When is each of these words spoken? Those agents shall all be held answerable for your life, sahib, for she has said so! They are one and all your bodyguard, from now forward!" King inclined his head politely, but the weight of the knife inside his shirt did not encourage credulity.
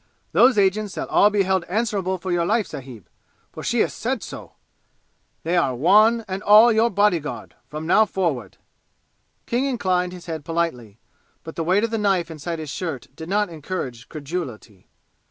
Those 0.31 0.57
agents 0.57 0.95
shall 0.95 1.05
all 1.09 1.29
be 1.29 1.43
held 1.43 1.63
answerable 1.65 2.17
for 2.17 2.31
your 2.31 2.43
life, 2.43 2.65
sahib, 2.65 3.07
for 3.51 3.61
she 3.61 3.81
has 3.81 3.93
said 3.93 4.23
so! 4.23 4.53
They 5.43 5.55
are 5.55 5.75
one 5.75 6.25
and 6.27 6.41
all 6.41 6.71
your 6.71 6.89
bodyguard, 6.89 7.53
from 7.67 7.85
now 7.85 8.07
forward!" 8.07 8.57
King 9.45 9.65
inclined 9.65 10.11
his 10.11 10.25
head 10.25 10.43
politely, 10.43 10.97
but 11.43 11.55
the 11.55 11.63
weight 11.63 11.83
of 11.83 11.91
the 11.91 11.99
knife 11.99 12.31
inside 12.31 12.57
his 12.57 12.71
shirt 12.71 13.09
did 13.15 13.29
not 13.29 13.49
encourage 13.49 14.09
credulity. 14.09 14.87